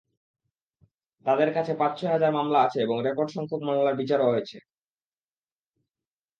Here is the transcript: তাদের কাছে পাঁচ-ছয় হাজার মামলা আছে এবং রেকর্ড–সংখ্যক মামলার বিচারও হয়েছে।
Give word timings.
তাদের 1.25 1.49
কাছে 1.53 1.71
পাঁচ-ছয় 1.73 2.11
হাজার 2.11 2.31
মামলা 2.31 2.59
আছে 2.65 2.77
এবং 2.81 2.97
রেকর্ড–সংখ্যক 3.01 3.61
মামলার 3.61 3.95
বিচারও 3.95 4.29
হয়েছে। 4.31 4.57